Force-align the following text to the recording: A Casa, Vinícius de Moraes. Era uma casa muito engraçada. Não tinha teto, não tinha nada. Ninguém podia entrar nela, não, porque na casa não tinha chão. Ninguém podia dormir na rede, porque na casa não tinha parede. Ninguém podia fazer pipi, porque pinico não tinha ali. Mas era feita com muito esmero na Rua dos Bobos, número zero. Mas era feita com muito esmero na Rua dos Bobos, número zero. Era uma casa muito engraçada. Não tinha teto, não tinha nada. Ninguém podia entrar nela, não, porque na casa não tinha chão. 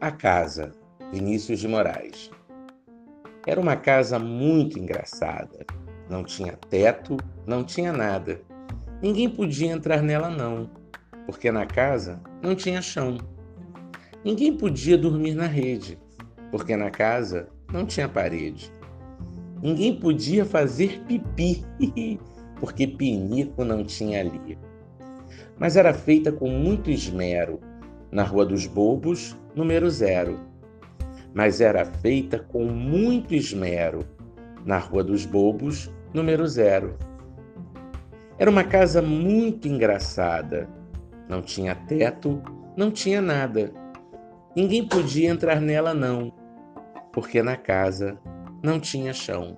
A 0.00 0.10
Casa, 0.10 0.72
Vinícius 1.12 1.60
de 1.60 1.68
Moraes. 1.68 2.30
Era 3.46 3.60
uma 3.60 3.76
casa 3.76 4.18
muito 4.18 4.78
engraçada. 4.78 5.66
Não 6.08 6.24
tinha 6.24 6.54
teto, 6.70 7.18
não 7.46 7.62
tinha 7.62 7.92
nada. 7.92 8.40
Ninguém 9.02 9.28
podia 9.28 9.70
entrar 9.70 10.00
nela, 10.00 10.30
não, 10.30 10.70
porque 11.26 11.52
na 11.52 11.66
casa 11.66 12.18
não 12.40 12.54
tinha 12.54 12.80
chão. 12.80 13.18
Ninguém 14.24 14.56
podia 14.56 14.96
dormir 14.96 15.34
na 15.34 15.46
rede, 15.46 15.98
porque 16.50 16.74
na 16.76 16.90
casa 16.90 17.50
não 17.70 17.84
tinha 17.84 18.08
parede. 18.08 18.72
Ninguém 19.60 20.00
podia 20.00 20.46
fazer 20.46 20.98
pipi, 21.06 21.62
porque 22.58 22.86
pinico 22.86 23.66
não 23.66 23.84
tinha 23.84 24.20
ali. 24.20 24.58
Mas 25.58 25.76
era 25.76 25.92
feita 25.92 26.32
com 26.32 26.48
muito 26.48 26.90
esmero 26.90 27.60
na 28.10 28.22
Rua 28.22 28.44
dos 28.44 28.66
Bobos, 28.66 29.36
número 29.54 29.88
zero. 29.90 30.38
Mas 31.32 31.60
era 31.60 31.84
feita 31.84 32.38
com 32.38 32.64
muito 32.64 33.34
esmero 33.34 34.04
na 34.64 34.78
Rua 34.78 35.04
dos 35.04 35.24
Bobos, 35.24 35.90
número 36.12 36.46
zero. 36.46 36.96
Era 38.38 38.50
uma 38.50 38.64
casa 38.64 39.00
muito 39.00 39.68
engraçada. 39.68 40.68
Não 41.28 41.42
tinha 41.42 41.74
teto, 41.74 42.42
não 42.76 42.90
tinha 42.90 43.20
nada. 43.20 43.72
Ninguém 44.56 44.86
podia 44.86 45.30
entrar 45.30 45.60
nela, 45.60 45.94
não, 45.94 46.32
porque 47.12 47.42
na 47.42 47.56
casa 47.56 48.18
não 48.62 48.80
tinha 48.80 49.12
chão. 49.12 49.56